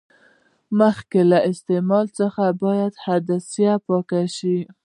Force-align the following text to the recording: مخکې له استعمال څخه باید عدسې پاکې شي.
مخکې 0.79 1.21
له 1.31 1.39
استعمال 1.51 2.05
څخه 2.19 2.43
باید 2.63 2.93
عدسې 3.07 3.69
پاکې 3.87 4.23
شي. 4.37 4.57